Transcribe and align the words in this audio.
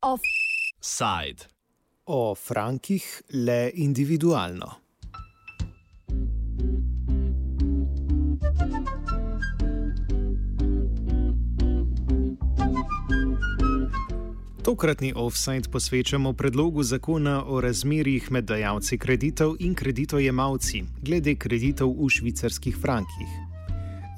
Offside. 0.00 1.48
O 2.04 2.34
frankih 2.34 3.02
le 3.26 3.70
individualno. 3.74 4.85
Tokratni 14.66 15.12
offside 15.16 15.68
posvečamo 15.72 16.32
predlogu 16.32 16.82
zakona 16.82 17.44
o 17.46 17.60
razmerjih 17.60 18.32
med 18.32 18.44
dajalci 18.44 18.98
kreditov 18.98 19.54
in 19.58 19.74
kreditojemalci 19.74 20.82
glede 21.02 21.34
kreditov 21.34 21.92
v 21.94 22.08
švicarskih 22.10 22.74
frankih. 22.82 23.30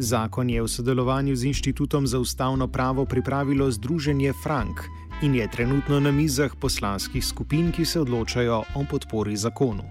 Zakon 0.01 0.51
je 0.51 0.63
v 0.63 0.69
sodelovanju 0.69 1.37
z 1.37 1.45
Inštitutom 1.45 2.07
za 2.07 2.19
ustavno 2.19 2.69
pravo 2.69 3.05
pripravilo 3.05 3.71
Združenje 3.71 4.33
Frank 4.43 4.81
in 5.23 5.35
je 5.35 5.51
trenutno 5.51 6.01
na 6.01 6.11
mizah 6.11 6.57
poslanskih 6.61 7.25
skupin, 7.25 7.69
ki 7.73 7.85
se 7.85 8.01
odločajo 8.01 8.63
o 8.75 8.85
podpori 8.91 9.37
zakonu. 9.37 9.85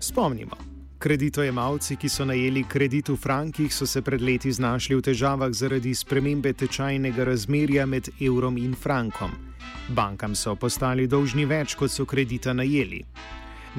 Spomnimo. 0.00 0.71
Kreditojemalci, 1.02 1.96
ki 1.96 2.08
so 2.08 2.22
najeli 2.24 2.62
kredit 2.62 3.08
v 3.08 3.16
frankih, 3.18 3.74
so 3.74 3.86
se 3.86 4.02
pred 4.06 4.22
leti 4.22 4.52
znašli 4.52 4.94
v 4.94 5.02
težavah 5.02 5.50
zaradi 5.50 5.94
spremembe 5.98 6.52
tečajnega 6.54 7.24
razmerja 7.26 7.86
med 7.86 8.08
evrom 8.20 8.54
in 8.56 8.76
frankom. 8.78 9.32
Bankam 9.88 10.36
so 10.38 10.54
postali 10.54 11.08
dolžni 11.10 11.42
več, 11.42 11.74
kot 11.74 11.90
so 11.90 12.06
kredita 12.06 12.54
najeli. 12.54 13.02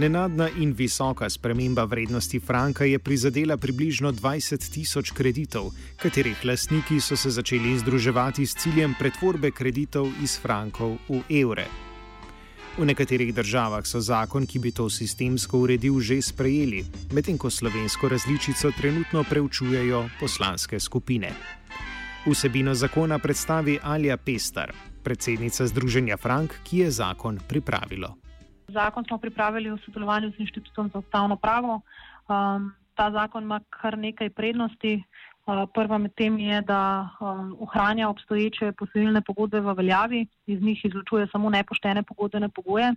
Nenadna 0.04 0.50
in 0.59 0.73
visoka 0.76 1.30
sprememba 1.30 1.86
vrednosti 1.88 2.39
franka 2.44 2.84
je 2.84 3.00
prizadela 3.00 3.56
približno 3.58 4.12
20 4.12 4.67
tisoč 4.73 5.16
kreditov, 5.16 5.72
katerih 6.03 6.44
lastniki 6.44 7.00
so 7.00 7.16
se 7.16 7.31
začeli 7.31 7.78
združevati 7.80 8.44
s 8.44 8.59
ciljem 8.59 9.00
pretvorbe 9.00 9.56
kreditov 9.56 10.12
iz 10.19 10.36
frankov 10.36 10.97
v 11.08 11.23
evre. 11.40 11.92
V 12.73 12.85
nekaterih 12.85 13.29
državah 13.35 13.85
so 13.85 13.99
zakon, 14.02 14.47
ki 14.49 14.57
bi 14.59 14.71
to 14.73 14.89
sistemsko 14.89 15.59
uredil, 15.61 16.02
že 16.02 16.17
sprejeli, 16.25 16.81
medtem 17.13 17.38
ko 17.38 17.45
slovensko 17.45 18.09
različico 18.09 18.71
trenutno 18.73 19.21
preučujejo 19.29 20.09
poslanske 20.17 20.79
skupine. 20.81 21.29
Vsebino 22.25 22.73
zakona 22.73 23.19
predstavi 23.21 23.77
Alja 23.77 24.17
Pestar, 24.17 24.73
predsednica 25.05 25.67
Združenja 25.69 26.17
Frank, 26.17 26.57
ki 26.66 26.81
je 26.81 26.89
zakon 26.91 27.38
pripravilo. 27.47 28.17
Zakon 28.67 29.05
smo 29.05 29.21
pripravili 29.21 29.69
v 29.69 29.77
sodelovanju 29.85 30.33
z 30.33 30.41
Inštitutom 30.41 30.89
za 30.89 30.99
ustavno 31.05 31.38
pravo. 31.38 31.81
Um, 32.25 32.73
ta 32.97 33.11
zakon 33.11 33.44
ima 33.44 33.61
kar 33.69 33.97
nekaj 33.97 34.33
prednosti. 34.33 35.03
Eh, 35.44 35.66
prva 35.73 35.97
med 35.99 36.13
tem 36.16 36.38
je, 36.39 36.61
da 36.63 37.09
um, 37.19 37.55
ohranja 37.59 38.08
obstoječe 38.09 38.72
posojilne 38.80 39.22
pogodbe 39.22 39.59
v 39.59 39.73
veljavi, 39.75 40.27
iz 40.47 40.61
njih 40.61 40.85
izločuje 40.85 41.27
samo 41.31 41.50
nepoštene 41.50 42.03
pogodbene 42.03 42.50
pogoje. 42.50 42.94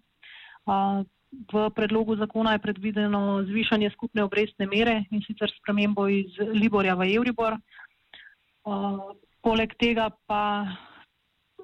Uh, 0.67 1.03
v 1.53 1.71
predlogu 1.75 2.17
zakona 2.17 2.53
je 2.53 2.63
predvideno 2.63 3.43
zvišanje 3.43 3.91
skupne 3.91 4.23
obrestne 4.23 4.67
mere 4.67 5.05
in 5.11 5.23
sicer 5.27 5.51
spremembo 5.59 6.07
iz 6.09 6.39
Liborja 6.39 6.95
v 6.95 7.11
Euribor. 7.17 7.59
Poleg 9.43 9.75
tega 9.79 10.09
pa 10.27 10.67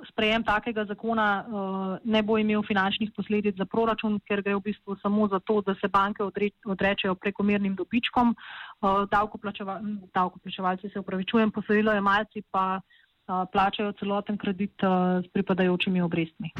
sprejem 0.08 0.44
takega 0.44 0.84
zakona 0.84 1.26
uh, 1.42 1.98
ne 2.04 2.22
bo 2.22 2.38
imel 2.38 2.62
finančnih 2.66 3.10
posledic 3.16 3.56
za 3.56 3.64
proračun, 3.64 4.20
ker 4.28 4.42
gre 4.42 4.56
v 4.56 4.64
bistvu 4.70 4.96
samo 5.02 5.28
za 5.28 5.40
to, 5.40 5.60
da 5.60 5.74
se 5.80 5.88
banke 5.88 6.22
odrečejo 6.64 7.14
prekomernim 7.14 7.74
dobičkom, 7.74 8.34
uh, 8.34 9.04
davkoplačeval, 9.10 9.80
davkoplačevalci 10.14 10.90
se 10.92 11.00
upravičujem, 11.00 11.50
posojilo 11.50 11.92
jemalci 11.92 12.42
pa 12.50 12.80
uh, 12.80 13.44
plačajo 13.52 13.92
celoten 13.92 14.38
kredit 14.38 14.82
uh, 14.82 15.24
s 15.24 15.32
pripadajočimi 15.32 16.02
obrestmi. 16.02 16.52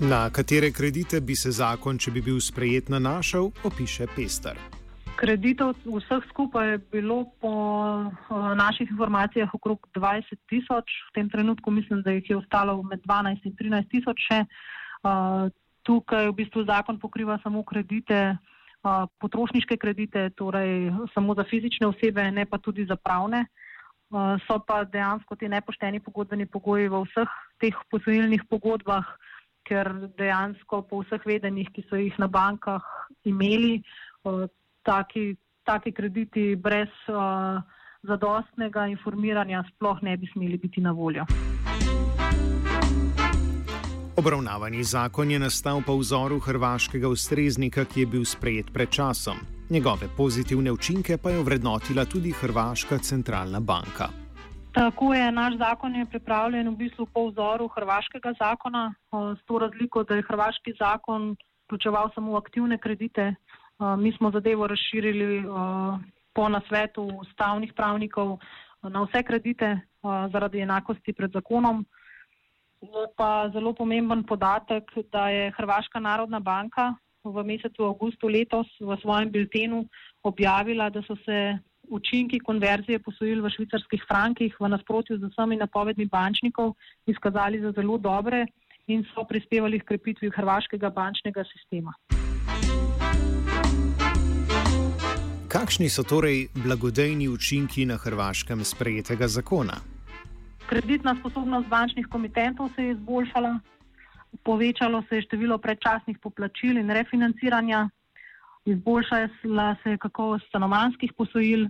Na 0.00 0.30
katere 0.30 0.72
kredite 0.72 1.20
bi 1.20 1.36
se 1.36 1.50
zakon, 1.52 1.98
če 1.98 2.10
bi 2.10 2.22
bil 2.24 2.40
sprejet, 2.40 2.88
nanašal, 2.88 3.50
opiše 3.68 4.06
Pester. 4.16 4.79
Kreditov 5.20 5.76
vseh 5.84 6.24
skupaj 6.32 6.64
je 6.70 6.78
bilo 6.96 7.28
po 7.44 7.52
uh, 7.52 8.56
naših 8.56 8.88
informacijah 8.88 9.52
okrog 9.52 9.84
20 9.92 10.24
tisoč, 10.48 10.88
v 10.88 11.12
tem 11.12 11.28
trenutku 11.28 11.68
mislim, 11.70 12.00
da 12.00 12.16
jih 12.16 12.30
je 12.30 12.36
ostalo 12.40 12.80
med 12.82 13.04
12 13.04 13.44
in 13.44 13.52
13 13.52 13.90
tisoč 13.92 14.16
še. 14.16 14.38
Uh, 15.04 15.52
tukaj 15.84 16.32
v 16.32 16.36
bistvu 16.40 16.64
zakon 16.64 16.96
pokriva 16.96 17.36
samo 17.44 17.60
kredite, 17.68 18.32
uh, 18.32 19.04
potrošniške 19.20 19.76
kredite, 19.76 20.30
torej 20.40 20.88
samo 21.12 21.36
za 21.36 21.44
fizične 21.44 21.92
osebe, 21.92 22.24
ne 22.32 22.48
pa 22.48 22.56
tudi 22.56 22.88
za 22.88 22.96
pravne. 22.96 23.44
So 24.48 24.56
pa 24.66 24.82
dejansko 24.82 25.36
ti 25.38 25.46
nepošteni 25.46 26.00
pogodbeni 26.02 26.42
pogoji 26.50 26.88
v 26.90 27.04
vseh 27.06 27.30
teh 27.62 27.76
posojilnih 27.94 28.42
pogodbah, 28.50 29.06
ker 29.62 29.86
dejansko 30.18 30.82
po 30.82 31.04
vseh 31.04 31.22
vedenjih, 31.22 31.68
ki 31.70 31.84
so 31.86 31.94
jih 31.94 32.16
na 32.18 32.26
bankah 32.26 32.82
imeli, 33.22 33.78
taki, 34.82 35.36
taki 35.64 35.92
krediti 35.92 36.56
brez 36.56 36.88
uh, 37.08 37.62
zadostnega 38.02 38.86
informiranja 38.86 39.64
sploh 39.74 40.02
ne 40.02 40.16
bi 40.16 40.28
smeli 40.32 40.58
biti 40.58 40.80
na 40.80 40.92
voljo. 40.92 41.24
Obravnavani 44.16 44.84
zakon 44.84 45.30
je 45.30 45.38
nastal 45.38 45.82
po 45.86 45.96
vzoru 45.96 46.38
hrvaškega 46.38 47.08
ustreznika, 47.08 47.84
ki 47.84 48.00
je 48.00 48.06
bil 48.06 48.24
sprejet 48.24 48.72
pred 48.72 48.90
časom. 48.90 49.38
Njegove 49.70 50.08
pozitivne 50.16 50.72
učinke 50.72 51.16
pa 51.22 51.30
je 51.30 51.42
vrednotila 51.42 52.04
tudi 52.04 52.32
Hrvaška 52.32 52.98
centralna 52.98 53.60
banka. 53.60 54.08
Tako 54.72 55.14
je, 55.14 55.32
naš 55.32 55.56
zakon 55.58 55.94
je 55.94 56.06
pripravljen 56.06 56.68
v 56.68 56.76
bistvu 56.76 57.06
po 57.06 57.28
vzoru 57.28 57.68
hrvaškega 57.68 58.32
zakona, 58.38 58.94
s 59.12 59.44
to 59.46 59.58
razliko, 59.58 60.04
da 60.04 60.14
je 60.14 60.22
hrvaški 60.22 60.74
zakon 60.78 61.36
vključeval 61.64 62.10
samo 62.14 62.36
aktivne 62.36 62.78
kredite, 62.78 63.34
Mi 63.80 64.12
smo 64.12 64.30
zadevo 64.30 64.66
razširili 64.66 65.44
po 66.34 66.48
nasvetu 66.48 67.02
ustavnih 67.20 67.72
pravnikov 67.76 68.38
na 68.82 69.02
vse 69.04 69.22
kredite 69.22 69.80
zaradi 70.32 70.60
enakosti 70.60 71.12
pred 71.12 71.32
zakonom. 71.32 71.84
Je 72.80 73.06
pa 73.16 73.50
zelo 73.52 73.72
pomemben 73.72 74.24
podatek, 74.24 74.84
da 75.12 75.28
je 75.28 75.52
Hrvaška 75.56 76.00
narodna 76.00 76.40
banka 76.40 76.94
v 77.24 77.44
mesecu 77.44 77.84
avgustu 77.84 78.28
letos 78.28 78.68
v 78.80 78.96
svojem 79.00 79.30
biltenu 79.30 79.84
objavila, 80.22 80.90
da 80.90 81.02
so 81.02 81.16
se 81.24 81.58
učinki 81.88 82.38
konverzije 82.38 82.98
posojil 82.98 83.42
v 83.44 83.50
švicarskih 83.50 84.04
frankih 84.08 84.56
v 84.60 84.68
nasprotju 84.68 85.18
z 85.18 85.28
vsemi 85.32 85.56
napovedmi 85.56 86.06
bančnikov 86.06 86.74
izkazali 87.06 87.60
za 87.60 87.72
zelo 87.72 87.98
dobre 87.98 88.46
in 88.86 89.04
so 89.14 89.24
prispevali 89.24 89.80
k 89.80 89.88
krepitvi 89.92 90.30
hrvaškega 90.30 90.90
bančnega 90.90 91.44
sistema. 91.52 91.92
Kakšni 95.50 95.88
so 95.90 96.06
torej 96.06 96.46
blagodejni 96.54 97.26
učinki 97.28 97.82
na 97.82 97.96
Hrvaškem 97.98 98.62
sprejetega 98.64 99.26
zakona? 99.28 99.80
Kreditna 100.70 101.16
sposobnost 101.18 101.66
bančnih 101.66 102.06
komitentov 102.06 102.68
se 102.76 102.84
je 102.84 102.92
izboljšala, 102.92 103.58
povečalo 104.46 105.02
se 105.08 105.16
je 105.16 105.22
število 105.22 105.58
predčasnih 105.58 106.18
poplačil 106.22 106.78
in 106.78 106.90
refinanciranja, 106.90 107.88
izboljšala 108.64 109.74
se 109.82 109.90
je 109.90 109.98
kakovost 109.98 110.46
stanovanskih 110.48 111.12
posojil, 111.18 111.66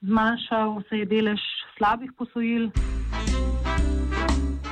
zmanjšal 0.00 0.80
se 0.88 1.02
je 1.02 1.06
delež 1.06 1.44
slabih 1.76 2.16
posojil. 2.16 2.70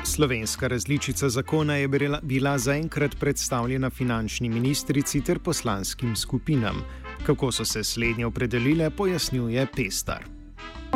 Slovenska 0.04 0.68
različica 0.68 1.28
zakona 1.28 1.76
je 1.76 1.88
bila 2.22 2.58
zaenkrat 2.58 3.20
predstavljena 3.20 3.90
finančni 3.90 4.48
ministrici 4.48 5.20
ter 5.20 5.38
poslanskim 5.38 6.16
skupinam. 6.16 6.80
Kako 7.26 7.52
so 7.52 7.64
se 7.64 7.84
slednje 7.84 8.26
opredelile, 8.26 8.90
pojasnjuje 8.90 9.66
Pestar. 9.76 10.24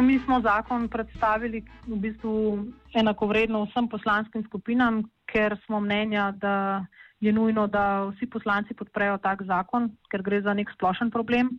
Mi 0.00 0.18
smo 0.24 0.40
zakon 0.40 0.88
predstavili 0.88 1.64
v 1.86 1.96
bistvu 1.96 2.64
enakovredno 2.94 3.64
vsem 3.64 3.88
poslanskim 3.88 4.44
skupinam, 4.44 5.02
ker 5.26 5.56
smo 5.66 5.80
mnenja, 5.80 6.32
da 6.32 6.84
je 7.20 7.32
nujno, 7.32 7.66
da 7.66 8.04
vsi 8.10 8.26
poslanci 8.26 8.74
podprejo 8.74 9.18
tak 9.18 9.42
zakon, 9.46 9.90
ker 10.10 10.22
gre 10.22 10.40
za 10.42 10.54
nek 10.54 10.72
splošen 10.74 11.10
problem. 11.10 11.52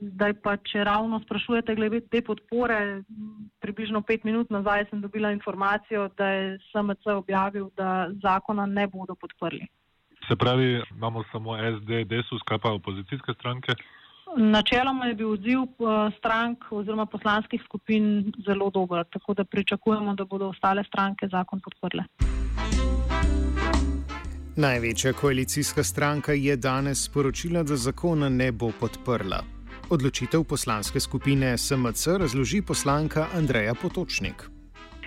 Zdaj 0.00 0.32
pa, 0.44 0.56
če 0.56 0.84
ravno 0.84 1.20
sprašujete 1.24 1.74
glede 1.76 2.00
te 2.08 2.22
podpore, 2.24 3.02
približno 3.60 4.00
pet 4.02 4.24
minut 4.24 4.50
nazaj 4.50 4.86
sem 4.90 5.00
dobila 5.00 5.32
informacijo, 5.32 6.08
da 6.16 6.28
je 6.28 6.58
SMC 6.70 7.16
objavil, 7.16 7.68
da 7.76 8.08
zakona 8.22 8.66
ne 8.66 8.86
bodo 8.86 9.14
podprli. 9.14 9.66
Se 10.32 10.36
pravi, 10.36 10.82
imamo 10.90 11.24
samo 11.32 11.56
SD, 11.56 12.04
DESUS, 12.04 12.40
kaj 12.48 12.58
pa 12.58 12.70
opozicijske 12.72 13.32
stranke? 13.38 13.72
Načeloma 14.36 15.06
je 15.06 15.14
bil 15.14 15.32
odziv 15.32 15.60
eh, 15.60 16.10
strank 16.18 16.64
oziroma 16.70 17.06
poslanskih 17.06 17.60
skupin 17.64 18.32
zelo 18.46 18.70
dober, 18.70 19.04
tako 19.12 19.34
da 19.34 19.44
pričakujemo, 19.44 20.14
da 20.14 20.24
bodo 20.24 20.48
ostale 20.48 20.84
stranke 20.84 21.28
zakon 21.28 21.60
podprle. 21.60 22.04
Največja 24.56 25.12
koalicijska 25.12 25.84
stranka 25.84 26.32
je 26.32 26.56
danes 26.56 27.04
sporočila, 27.04 27.62
da 27.62 27.76
zakona 27.76 28.28
ne 28.28 28.52
bo 28.52 28.72
podprla. 28.80 29.42
Odločitev 29.90 30.44
poslanske 30.44 31.00
skupine 31.00 31.58
SMC 31.58 32.06
razloži 32.06 32.62
poslanka 32.62 33.26
Andreja 33.34 33.74
Potočnik. 33.74 34.51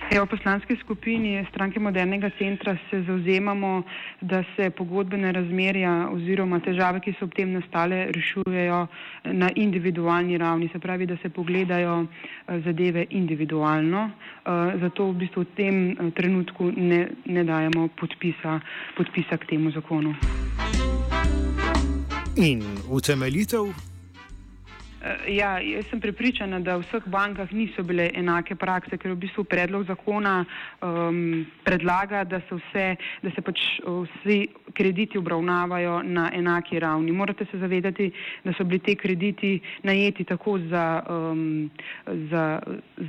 Ja, 0.06 0.22
v 0.22 0.30
poslanski 0.30 0.76
skupini 0.80 1.46
stranke 1.50 1.80
modernega 1.80 2.30
centra 2.38 2.76
se 2.90 3.02
zauzemamo, 3.02 3.82
da 4.20 4.44
se 4.56 4.70
pogodbene 4.70 5.32
razmerja 5.32 6.08
oziroma 6.12 6.60
težave, 6.62 7.00
ki 7.02 7.16
so 7.18 7.26
ob 7.26 7.34
tem 7.34 7.50
nastale, 7.52 8.04
rešujejo 8.14 8.86
na 9.34 9.50
individualni 9.54 10.38
ravni, 10.38 10.68
se 10.72 10.78
pravi, 10.78 11.06
da 11.06 11.16
se 11.22 11.28
pogledajo 11.28 11.96
eh, 12.04 12.60
zadeve 12.64 13.06
individualno. 13.10 14.10
Eh, 14.10 14.78
zato 14.80 15.10
v 15.10 15.18
bistvu 15.24 15.42
v 15.42 15.50
tem 15.56 15.82
eh, 15.90 16.10
trenutku 16.14 16.70
ne, 16.76 17.08
ne 17.26 17.44
dajemo 17.44 17.88
podpisa, 17.98 18.60
podpisa 18.96 19.36
k 19.42 19.50
temu 19.50 19.74
zakonu. 19.74 20.14
In 22.36 22.62
utemeljitev 22.90 23.95
ja, 25.28 25.58
jaz 25.60 25.86
sem 25.90 26.00
prepričana, 26.00 26.60
da 26.60 26.76
v 26.76 26.84
vseh 26.84 27.04
bankah 27.06 27.52
niso 27.52 27.82
bile 27.84 28.08
enake 28.14 28.56
prakse, 28.56 28.98
ker 28.98 29.12
v 29.12 29.20
bistvu 29.26 29.44
predlog 29.44 29.86
zakona 29.86 30.44
um, 30.80 31.44
predlaga, 31.64 32.24
da 32.24 32.40
se, 32.48 32.56
vse, 32.56 32.86
da 33.22 33.32
se 33.34 33.44
pač 33.44 33.64
vsi 33.84 34.38
krediti 34.74 35.18
obravnavajo 35.18 36.00
na 36.02 36.30
enaki 36.34 36.80
ravni. 36.80 37.12
Morate 37.12 37.46
se 37.50 37.58
zavedati, 37.58 38.10
da 38.44 38.54
so 38.56 38.64
bili 38.64 38.80
te 38.80 38.96
krediti 38.96 39.60
najeti 39.82 40.24
tako 40.24 40.58
za, 40.70 40.86
um, 41.10 41.70
za, 42.30 42.46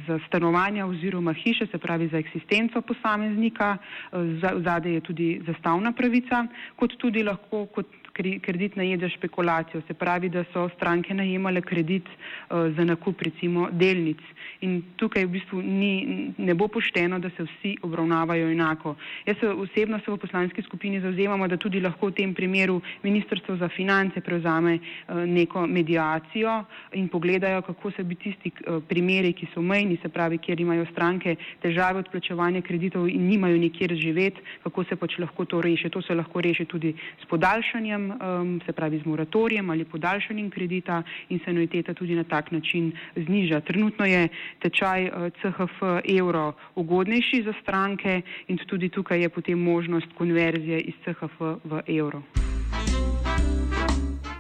za 0.07 0.19
stanovanja 0.27 0.85
oziroma 0.85 1.33
hiše, 1.33 1.67
se 1.71 1.77
pravi 1.77 2.07
za 2.07 2.17
eksistenco 2.17 2.81
posameznika, 2.81 3.77
eh, 3.77 4.17
zadej 4.63 4.93
je 4.93 5.01
tudi 5.01 5.29
zastavna 5.47 5.91
pravica, 5.91 6.45
kot 6.75 6.97
tudi 6.97 7.23
lahko 7.23 7.65
kot 7.65 8.06
kredit 8.17 8.75
najede 8.75 9.09
špekulacijo, 9.09 9.81
se 9.87 9.93
pravi, 9.93 10.29
da 10.29 10.43
so 10.53 10.69
stranke 10.75 11.13
najemale 11.13 11.61
kredit 11.61 12.07
uh, 12.07 12.75
za 12.75 12.83
nakup 12.83 13.21
recimo 13.21 13.69
delnic. 13.71 14.19
In 14.61 14.81
tukaj 14.97 15.25
v 15.25 15.31
bistvu 15.35 15.61
ni, 15.61 16.33
ne 16.37 16.53
bo 16.57 16.67
pošteno, 16.67 17.19
da 17.19 17.29
se 17.29 17.45
vsi 17.45 17.75
obravnavajo 17.85 18.49
enako. 18.49 18.95
Jaz 19.25 19.37
se 19.39 19.49
osebno 19.49 19.99
se 20.05 20.11
v 20.11 20.17
poslanski 20.17 20.61
skupini 20.61 21.01
zauzemamo, 21.01 21.47
da 21.47 21.57
tudi 21.57 21.79
lahko 21.79 22.09
v 22.09 22.17
tem 22.17 22.33
primeru 22.33 22.81
Ministrstvo 23.03 23.57
za 23.57 23.69
finance 23.69 24.21
prevzame 24.21 24.79
uh, 24.79 25.21
neko 25.25 25.67
medijacijo 25.67 26.63
in 26.93 27.07
pogledajo, 27.07 27.61
kako 27.61 27.91
se 27.91 28.03
bi 28.03 28.15
tisti 28.15 28.51
uh, 28.51 28.81
primeri, 28.87 29.33
ki 29.33 29.47
so 29.53 29.61
mejni, 29.61 29.99
se 30.01 30.09
pravi, 30.09 30.37
kjer 30.37 30.61
imajo 30.61 30.85
stranke 30.91 31.35
težave 31.61 31.99
odplačevanja 31.99 32.61
kreditov 32.61 33.09
in 33.09 33.27
nimajo 33.29 33.57
nikjer 33.57 33.93
živeti, 33.95 34.41
kako 34.63 34.83
se 34.83 34.95
pač 34.95 35.19
lahko 35.19 35.45
to 35.45 35.61
reši. 35.61 35.89
To 35.89 36.01
se 36.01 36.15
lahko 36.15 36.41
reši 36.41 36.65
tudi 36.65 36.95
s 37.21 37.25
podaljšanjem 37.29 38.06
um, 38.11 38.61
se 38.65 38.71
pravi 38.71 38.99
z 38.99 39.05
moratorijem 39.05 39.69
ali 39.69 39.85
podaljšanjem 39.85 40.49
kredita 40.49 41.03
in 41.29 41.39
se 41.39 41.49
anuiteta 41.49 41.93
tudi 41.93 42.15
na 42.15 42.23
tak 42.23 42.51
način 42.51 42.91
zniža. 43.15 43.61
Trenutno 43.61 44.05
je 44.05 44.27
tečaj 44.59 45.05
uh, 45.05 45.11
CHF 45.41 45.81
evro 46.19 46.53
ugodnejši 46.75 47.43
za 47.43 47.53
stranke 47.61 48.21
in 48.47 48.57
tudi 48.57 48.89
tukaj 48.89 49.21
je 49.21 49.29
potem 49.29 49.59
možnost 49.59 50.07
konverzije 50.17 50.79
iz 50.81 50.93
CHF 51.03 51.39
v 51.63 51.81
evro. 51.87 52.21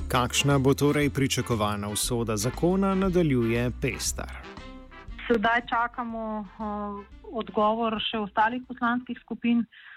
Kakšna 0.07 0.59
bo 0.59 0.73
torej 0.73 1.09
pričakovana 1.09 1.89
usoda 1.89 2.37
zakona, 2.37 2.95
nadaljuje 2.95 3.71
Pestar. 3.81 4.31
Sedaj 5.27 5.61
čakamo 5.69 6.39
uh, 6.39 7.05
odgovor 7.23 7.99
še 8.11 8.17
ostalih 8.17 8.61
poslanskih 8.67 9.17
skupin. 9.21 9.59
Uh, 9.59 9.96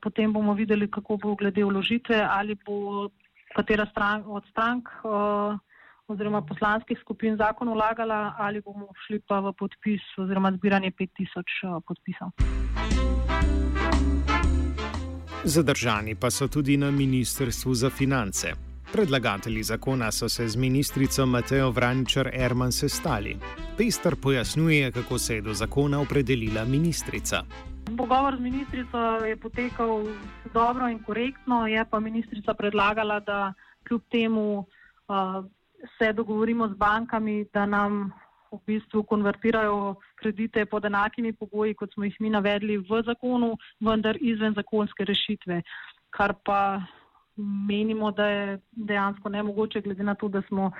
potem 0.00 0.32
bomo 0.32 0.54
videli, 0.54 0.90
kako 0.90 1.16
bo 1.16 1.34
glede 1.34 1.64
vložitve, 1.64 2.20
ali 2.30 2.56
bo 2.66 3.08
katera 3.56 3.86
stran, 3.90 4.22
od 4.26 4.44
strank 4.50 4.88
uh, 5.04 5.58
oziroma 6.06 6.42
poslanskih 6.42 6.98
skupin 7.00 7.36
zakon 7.36 7.68
vlagala, 7.68 8.34
ali 8.38 8.60
bomo 8.60 8.88
šli 9.06 9.20
pa 9.28 9.40
v 9.40 9.52
podpis 9.52 10.02
oziroma 10.18 10.52
zbiranje 10.52 10.90
5000 10.90 11.42
uh, 11.76 11.82
podpisov. 11.86 12.34
Zadržani 15.44 16.14
pa 16.14 16.30
so 16.30 16.48
tudi 16.48 16.76
na 16.76 16.90
Ministrstvu 16.90 17.74
za 17.74 17.90
finance. 17.90 18.52
Predlagatelji 18.92 19.62
zakona 19.62 20.12
so 20.12 20.28
se 20.28 20.48
z 20.48 20.56
ministrico 20.56 21.26
Mateo 21.26 21.70
Vrančar 21.70 22.30
Erman 22.32 22.72
sestali. 22.72 23.36
Pester 23.76 24.16
pojasnjuje, 24.22 24.92
kako 24.92 25.18
se 25.18 25.34
je 25.34 25.40
do 25.40 25.54
zakona 25.54 26.00
opredelila 26.00 26.64
ministrica. 26.64 27.42
Pogovor 27.96 28.36
z 28.36 28.40
ministrico 28.40 28.98
je 29.24 29.36
potekal 29.36 30.04
dobro 30.54 30.88
in 30.88 30.98
korektno, 31.02 31.66
je 31.66 31.84
pa 31.90 32.00
ministrica 32.00 32.54
predlagala, 32.54 33.20
da 33.20 33.52
kljub 33.88 34.02
temu 34.10 34.58
uh, 34.58 35.44
se 35.98 36.12
dogovorimo 36.12 36.68
z 36.68 36.74
bankami, 36.74 37.44
da 37.52 37.66
nam 37.66 38.12
v 38.52 38.58
bistvu 38.66 39.02
konvertirajo 39.02 39.94
kredite 40.16 40.66
pod 40.66 40.84
enakimi 40.84 41.32
pogoji, 41.32 41.74
kot 41.74 41.92
smo 41.94 42.04
jih 42.04 42.16
mi 42.20 42.30
navedli 42.30 42.78
v 42.78 43.02
zakonu, 43.06 43.56
vendar 43.80 44.18
izven 44.20 44.54
zakonske 44.54 45.04
rešitve, 45.04 45.62
kar 46.10 46.34
pa 46.44 46.82
menimo, 47.36 48.10
da 48.10 48.26
je 48.26 48.58
dejansko 48.72 49.28
nemogoče, 49.28 49.80
glede 49.80 50.02
na 50.02 50.14
to, 50.14 50.28
da 50.28 50.42
smo 50.48 50.70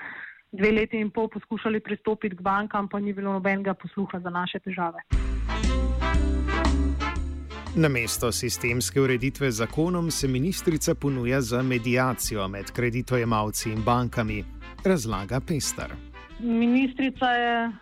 dve 0.52 0.70
leti 0.70 1.00
in 1.00 1.10
pol 1.10 1.28
poskušali 1.28 1.80
pristopiti 1.80 2.36
k 2.36 2.40
bankam, 2.40 2.88
pa 2.88 3.00
ni 3.00 3.12
bilo 3.12 3.32
nobenega 3.32 3.74
posluha 3.74 4.20
za 4.20 4.30
naše 4.30 4.58
težave. 4.58 5.33
Na 7.76 7.88
mesto 7.88 8.32
sistemske 8.32 9.00
ureditve 9.00 9.50
zakonom 9.50 10.10
se 10.10 10.28
ministrica 10.28 10.94
ponuja 10.94 11.40
za 11.40 11.62
medijacijo 11.62 12.48
med 12.48 12.70
kreditojemalci 12.70 13.70
in 13.70 13.82
bankami, 13.82 14.44
razlaga 14.84 15.40
Pestar. 15.40 15.90
Ministrica 16.38 17.26
je 17.26 17.66
uh, 17.66 17.74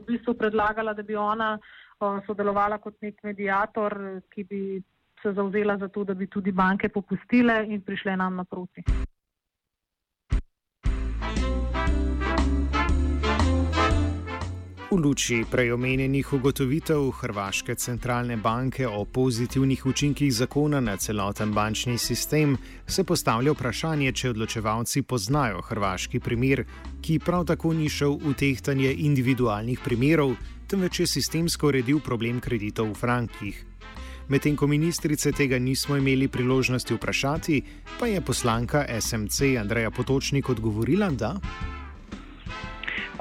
v 0.00 0.04
bistvu 0.06 0.34
predlagala, 0.34 0.92
da 0.92 1.02
bi 1.02 1.16
ona 1.16 1.58
uh, 1.58 2.20
sodelovala 2.26 2.78
kot 2.78 3.00
nek 3.00 3.22
medijator, 3.22 3.96
ki 4.34 4.44
bi 4.44 4.82
se 5.22 5.32
zauzela 5.32 5.78
za 5.78 5.88
to, 5.88 6.04
da 6.04 6.14
bi 6.14 6.26
tudi 6.26 6.52
banke 6.52 6.88
popustile 6.88 7.64
in 7.68 7.80
prišle 7.80 8.16
nam 8.16 8.36
naproti. 8.36 8.84
V 14.92 15.00
luči 15.00 15.44
prejomenjenih 15.50 16.32
ugotovitev 16.32 17.10
Hrvaške 17.10 17.74
centralne 17.74 18.36
banke 18.36 18.84
o 18.88 19.04
pozitivnih 19.04 19.86
učinkih 19.86 20.34
zakona 20.34 20.80
na 20.80 20.96
celoten 20.96 21.52
bančni 21.52 21.98
sistem 21.98 22.58
se 22.86 23.04
postavlja 23.04 23.54
vprašanje, 23.56 24.12
če 24.12 24.30
odločevalci 24.30 25.02
poznajo 25.02 25.64
hrvaški 25.64 26.20
primer, 26.20 26.66
ki 27.00 27.18
prav 27.24 27.46
tako 27.48 27.72
ni 27.72 27.88
šel 27.88 28.18
v 28.20 28.34
tehtanje 28.36 28.92
individualnih 28.92 29.80
primerov, 29.80 30.36
temveč 30.68 31.00
je 31.00 31.06
sistemsko 31.06 31.72
uredil 31.72 32.04
problem 32.04 32.40
kreditov 32.40 32.92
v 32.92 33.00
frankih. 33.00 33.66
Medtem 34.28 34.56
ko 34.56 34.68
ministrice 34.68 35.32
tega 35.32 35.58
nismo 35.58 35.96
imeli 35.96 36.28
priložnosti 36.28 36.94
vprašati, 36.94 37.62
pa 37.98 38.12
je 38.12 38.20
poslanka 38.20 38.84
SMC 39.00 39.56
Andreja 39.56 39.90
Potočnik 39.90 40.52
odgovorila, 40.52 41.08
da. 41.10 41.38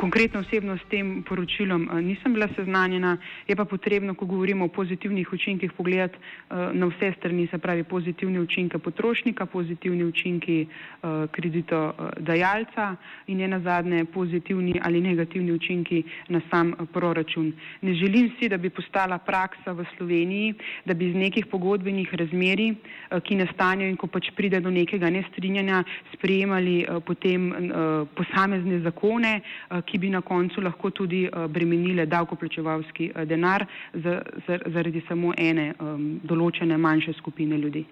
Konkretno 0.01 0.39
osebno 0.39 0.77
s 0.77 0.85
tem 0.89 1.21
poročilom 1.21 1.83
eh, 1.85 2.01
nisem 2.01 2.33
bila 2.33 2.47
seznanjena, 2.55 3.17
je 3.47 3.55
pa 3.55 3.65
potrebno, 3.65 4.15
ko 4.17 4.25
govorimo 4.25 4.65
o 4.65 4.73
pozitivnih 4.73 5.33
učinkih, 5.33 5.73
pogledati 5.77 6.17
eh, 6.17 6.55
na 6.73 6.87
vse 6.89 7.13
strani, 7.17 7.45
se 7.51 7.57
pravi 7.57 7.83
pozitivne 7.83 8.41
učinke 8.41 8.79
potrošnika, 8.79 9.45
pozitivni 9.45 10.03
učinki 10.03 10.65
eh, 10.65 11.27
kreditodajalca 11.31 12.95
in 13.27 13.39
je 13.39 13.47
na 13.47 13.59
zadnje 13.59 14.05
pozitivni 14.05 14.79
ali 14.81 15.01
negativni 15.01 15.51
učinki 15.51 16.03
na 16.29 16.41
sam 16.49 16.73
proračun. 16.93 17.53
Ne 17.81 17.93
želim 17.93 18.31
si, 18.39 18.49
da 18.49 18.57
bi 18.57 18.69
postala 18.69 19.17
praksa 19.17 19.71
v 19.71 19.85
Sloveniji, 19.97 20.53
da 20.85 20.93
bi 20.93 21.09
iz 21.09 21.15
nekih 21.15 21.45
pogodbenih 21.45 22.13
razmeri, 22.13 22.73
ki 23.23 23.35
nastanejo 23.35 23.89
in 23.89 23.97
ko 23.97 24.07
pač 24.07 24.31
pride 24.35 24.59
do 24.59 24.71
nekega 24.71 25.09
nestrinjanja, 25.09 25.83
sprejemali 26.13 26.85
potem 27.05 27.51
posamezne 28.15 28.79
zakone, 28.79 29.41
ki 29.90 29.90
bi 29.97 30.09
na 30.09 30.21
koncu 30.21 30.61
lahko 30.61 30.89
tudi 30.89 31.27
uh, 31.27 31.47
bremenile 31.47 32.05
davkoplačevalski 32.05 33.11
uh, 33.15 33.23
denar 33.23 33.65
za, 33.93 34.21
za, 34.47 34.59
zaradi 34.65 35.01
samo 35.07 35.33
ene 35.37 35.73
določene 36.23 36.77
manjše 36.77 37.13
skupine 37.13 37.57
ljudi. 37.57 37.85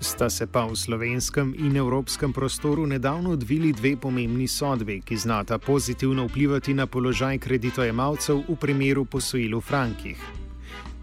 Sta 0.00 0.30
se 0.30 0.46
pa 0.46 0.64
v 0.64 0.76
slovenskem 0.76 1.54
in 1.58 1.76
evropskem 1.76 2.32
prostoru 2.32 2.86
nedavno 2.86 3.30
odvili 3.30 3.72
dve 3.72 3.96
pomembni 3.96 4.48
sodbi, 4.48 5.00
ki 5.00 5.16
znata 5.16 5.58
pozitivno 5.58 6.26
vplivati 6.26 6.74
na 6.74 6.86
položaj 6.86 7.38
kreditojemalcev 7.38 8.42
v 8.48 8.56
primeru 8.56 9.04
posojil 9.04 9.58
v 9.58 9.60
frankih. 9.60 10.18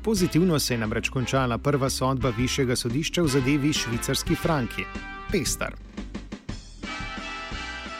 Pozitivno 0.04 0.60
se 0.60 0.74
je 0.74 0.78
namreč 0.78 1.10
končala 1.10 1.58
prva 1.58 1.90
sodba 1.90 2.30
višjega 2.38 2.76
sodišča 2.76 3.22
v 3.22 3.28
zadevi 3.28 3.74
švicarski 3.74 4.36
franki. 4.36 4.86
Pestar. 5.32 5.74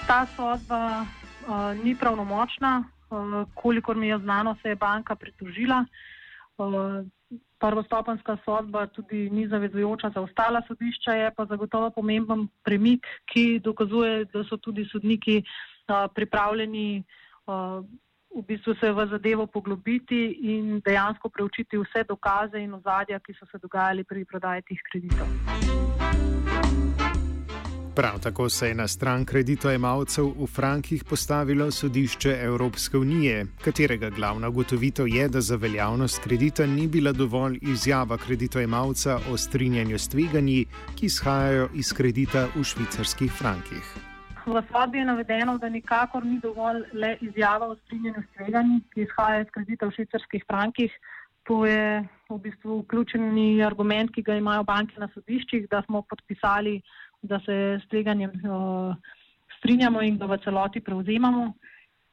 Ta 0.08 0.26
sodba 0.36 1.04
uh, 1.04 1.76
ni 1.84 1.96
pravnomočna, 1.96 2.84
uh, 3.10 3.44
kolikor 3.54 3.96
mi 3.96 4.08
je 4.08 4.18
znano, 4.20 4.56
se 4.62 4.70
je 4.70 4.76
banka 4.76 5.16
pritožila. 5.16 5.86
Uh, 6.58 7.04
prvostopenska 7.60 8.38
sodba 8.46 8.88
tudi 8.88 9.30
ni 9.30 9.48
zavezujoča 9.48 10.10
za 10.16 10.22
ostala 10.22 10.62
sodišča, 10.68 11.14
je 11.14 11.32
pa 11.36 11.46
zagotovo 11.46 11.90
pomemben 11.90 12.48
premik, 12.64 13.08
ki 13.26 13.60
dokazuje, 13.60 14.26
da 14.26 14.44
so 14.44 14.58
tudi 14.58 14.86
sodniki 14.86 15.44
uh, 15.44 16.08
pripravljeni 16.16 17.04
uh, 17.46 17.84
v 18.38 18.46
bistvu 18.46 18.76
se 18.80 18.92
v 18.92 19.08
zadevo 19.10 19.48
poglobiti 19.48 20.38
in 20.54 20.80
dejansko 20.86 21.30
preučiti 21.30 21.78
vse 21.78 22.04
dokaze 22.04 22.60
in 22.62 22.74
ozadja, 22.74 23.20
ki 23.20 23.34
so 23.34 23.46
se 23.52 23.58
dogajali 23.58 24.04
pri 24.04 24.26
prodaji 24.26 24.62
teh 24.62 24.82
kreditov. 24.92 25.28
Prav 27.98 28.20
tako 28.24 28.50
se 28.50 28.68
je 28.68 28.76
na 28.76 28.88
stran 28.88 29.26
kreditojemalcev 29.26 30.26
v 30.26 30.48
frankih 30.56 31.04
postavilo 31.10 31.72
sodišče 31.72 32.30
Evropske 32.42 32.98
unije, 32.98 33.46
katerega 33.66 34.10
glavna 34.10 34.50
ugotovitev 34.50 35.08
je, 35.08 35.30
da 35.30 35.42
za 35.42 35.56
veljavnost 35.56 36.24
kredita 36.24 36.66
ni 36.66 36.88
bila 36.88 37.12
dovolj 37.12 37.58
izjava 37.62 38.18
kreditojemalca 38.18 39.18
o 39.32 39.38
strinjanju 39.38 40.00
s 40.00 40.10
tveganji, 40.10 40.66
ki 40.96 41.06
izhajajo 41.06 41.70
iz 41.74 41.94
kredita 41.94 42.46
v 42.56 42.64
švicarskih 42.64 43.32
frankih. 43.32 43.98
V 44.46 44.62
sodbi 44.72 44.98
je 44.98 45.06
navedeno, 45.06 45.58
da 45.58 45.70
nikakor 45.70 46.26
ni 46.26 46.40
dovolj 46.40 46.84
le 46.94 47.18
izjava 47.22 47.66
o 47.68 47.76
strinjanju 47.76 48.24
s 48.24 48.38
tveganji, 48.38 48.80
ki 48.94 49.02
izhajajo 49.08 49.42
iz 49.42 49.52
kredita 49.58 49.86
v 49.88 49.92
švicarskih 49.98 50.46
frankih. 50.48 50.94
To 51.48 51.66
je 51.66 52.06
v 52.30 52.38
bistvu 52.44 52.80
vključeni 52.84 53.64
argument, 53.64 54.14
ki 54.14 54.22
ga 54.22 54.36
imajo 54.36 54.64
banke 54.64 55.00
na 55.00 55.08
sodiščih, 55.14 55.70
da 55.72 55.82
smo 55.82 56.02
podpisali 56.02 56.82
da 57.22 57.40
se 57.46 57.80
s 57.84 57.88
tveganjem 57.90 58.32
uh, 58.44 58.96
strinjamo 59.58 60.02
in 60.02 60.18
ga 60.18 60.26
v 60.26 60.38
celoti 60.44 60.80
prevzemamo. 60.80 61.54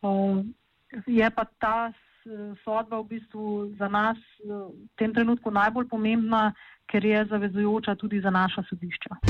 Uh, 0.02 0.44
je 1.06 1.30
pa 1.30 1.44
ta 1.58 1.92
sodba 2.64 3.00
v 3.00 3.08
bistvu 3.08 3.76
za 3.76 3.88
nas 3.88 4.16
v 4.40 4.73
tem 4.96 5.12
trenutku 5.12 5.50
najbolj 5.50 5.88
pomembna, 5.88 6.54
ker 6.88 7.04
je 7.04 7.25
zavezujoča 7.28 7.94
tudi 8.00 8.20
za 8.20 8.30
naša 8.30 8.64
sodišča. 8.68 9.20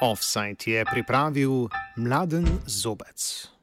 Offside 0.00 0.64
je 0.64 0.84
pripravil 0.84 1.68
Mladen 1.96 2.46
Zobec. 2.66 3.59